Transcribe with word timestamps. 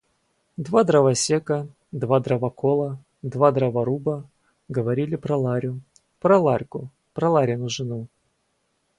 Два 0.67 0.83
дровосека, 0.83 1.67
два 1.91 2.19
дровокола, 2.19 2.97
два 3.21 3.51
дроворуба 3.51 4.27
говорили 4.67 5.15
про 5.15 5.37
Ларю, 5.37 5.79
про 6.19 6.39
Ларьку, 6.39 6.89
про 7.13 7.29
Ларину 7.29 7.69
жену. 7.69 8.07